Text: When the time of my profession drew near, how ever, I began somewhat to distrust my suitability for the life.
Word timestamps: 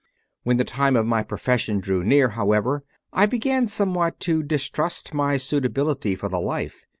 When 0.41 0.57
the 0.57 0.63
time 0.63 0.95
of 0.95 1.05
my 1.05 1.21
profession 1.21 1.79
drew 1.79 2.03
near, 2.03 2.29
how 2.29 2.53
ever, 2.53 2.83
I 3.13 3.27
began 3.27 3.67
somewhat 3.67 4.19
to 4.21 4.41
distrust 4.41 5.13
my 5.13 5.37
suitability 5.37 6.15
for 6.15 6.27
the 6.27 6.39
life. 6.39 6.87